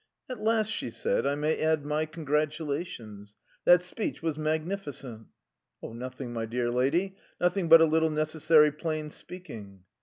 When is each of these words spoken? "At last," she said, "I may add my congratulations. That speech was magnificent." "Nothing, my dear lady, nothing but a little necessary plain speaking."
"At 0.27 0.39
last," 0.41 0.69
she 0.71 0.89
said, 0.89 1.27
"I 1.27 1.35
may 1.35 1.59
add 1.61 1.85
my 1.85 2.07
congratulations. 2.07 3.35
That 3.65 3.83
speech 3.83 4.23
was 4.23 4.35
magnificent." 4.35 5.27
"Nothing, 5.83 6.33
my 6.33 6.47
dear 6.47 6.71
lady, 6.71 7.17
nothing 7.39 7.69
but 7.69 7.81
a 7.81 7.85
little 7.85 8.09
necessary 8.09 8.71
plain 8.71 9.11
speaking." 9.11 9.83